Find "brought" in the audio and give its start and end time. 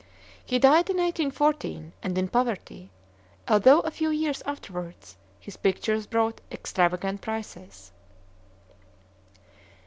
6.07-6.41